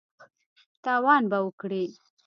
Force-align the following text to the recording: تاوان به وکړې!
تاوان 0.83 1.23
به 1.31 1.37
وکړې! 1.45 1.83